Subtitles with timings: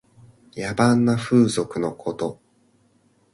[0.55, 2.39] 野蛮な風俗のこと。